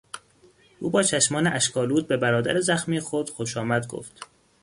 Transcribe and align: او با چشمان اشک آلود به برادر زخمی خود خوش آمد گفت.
او 0.79 0.89
با 0.89 1.03
چشمان 1.03 1.47
اشک 1.47 1.77
آلود 1.77 2.07
به 2.07 2.17
برادر 2.17 2.59
زخمی 2.59 2.99
خود 2.99 3.29
خوش 3.29 3.57
آمد 3.57 3.87
گفت. 3.87 4.25